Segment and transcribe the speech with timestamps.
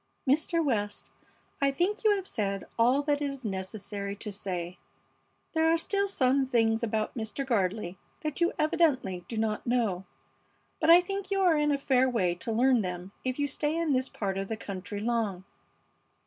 [0.27, 0.65] "Mr.
[0.65, 1.11] West,
[1.61, 4.79] I think you have said all that it is necessary to say.
[5.53, 7.45] There are still some things about Mr.
[7.45, 10.05] Gardley that you evidently do not know,
[10.79, 13.75] but I think you are in a fair way to learn them if you stay
[13.77, 15.43] in this part of the country long.